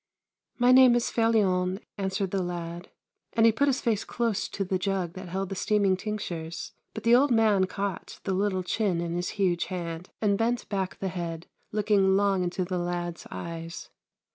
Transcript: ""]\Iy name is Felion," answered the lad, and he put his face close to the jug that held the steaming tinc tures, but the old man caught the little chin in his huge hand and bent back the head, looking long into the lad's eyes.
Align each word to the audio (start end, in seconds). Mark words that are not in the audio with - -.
""]\Iy 0.59 0.73
name 0.73 0.95
is 0.95 1.11
Felion," 1.11 1.79
answered 1.95 2.31
the 2.31 2.41
lad, 2.41 2.89
and 3.33 3.45
he 3.45 3.51
put 3.51 3.67
his 3.67 3.81
face 3.81 4.03
close 4.03 4.47
to 4.49 4.63
the 4.63 4.79
jug 4.79 5.13
that 5.13 5.27
held 5.29 5.49
the 5.49 5.55
steaming 5.55 5.95
tinc 5.95 6.21
tures, 6.21 6.71
but 6.95 7.03
the 7.03 7.13
old 7.15 7.29
man 7.29 7.67
caught 7.67 8.19
the 8.23 8.33
little 8.33 8.63
chin 8.63 8.99
in 8.99 9.13
his 9.13 9.29
huge 9.37 9.65
hand 9.65 10.09
and 10.19 10.39
bent 10.39 10.67
back 10.69 10.97
the 10.97 11.09
head, 11.09 11.45
looking 11.71 12.15
long 12.17 12.41
into 12.43 12.65
the 12.65 12.79
lad's 12.79 13.27
eyes. 13.29 13.89